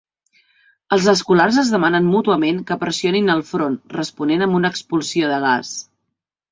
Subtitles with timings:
[0.95, 5.81] Els escolars es demanen mútuament que pressionin el front, responent amb una expulsió de gas.